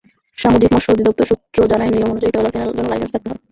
[0.37, 3.39] সামুদ্রিক মৎস্য অধিদপ্তর সূত্র জানায়, নিয়ম অনুযায়ী ট্রলার কেনার জন্য লাইসেন্স থাকতে হয়।